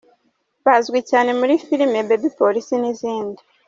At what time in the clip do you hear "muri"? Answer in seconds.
1.39-1.53